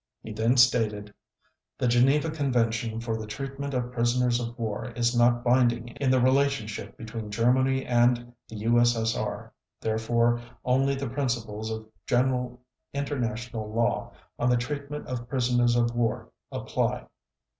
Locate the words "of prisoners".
3.75-4.39, 15.05-15.75